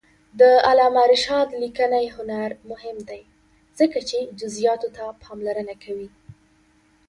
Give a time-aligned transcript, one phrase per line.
[0.39, 3.21] د علامه رشاد لیکنی هنر مهم دی
[3.79, 6.09] ځکه چې جزئیاتو ته پاملرنه کوي.